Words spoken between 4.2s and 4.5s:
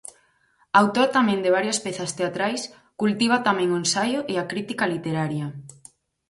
e a